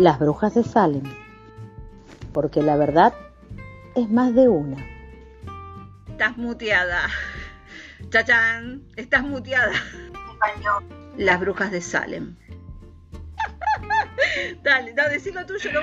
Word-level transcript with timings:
Las 0.00 0.18
brujas 0.18 0.54
de 0.54 0.64
Salem. 0.64 1.02
Porque 2.32 2.62
la 2.62 2.74
verdad 2.76 3.12
es 3.94 4.08
más 4.08 4.34
de 4.34 4.48
una. 4.48 4.78
Estás 6.08 6.38
muteada. 6.38 7.02
Chachán, 8.08 8.82
estás 8.96 9.22
muteada. 9.22 9.74
Las 11.18 11.38
brujas 11.38 11.70
de 11.70 11.82
Salem. 11.82 12.34
Dale, 14.62 14.94
no, 14.94 15.06
decilo 15.10 15.44
tuyo, 15.44 15.70
no 15.70 15.82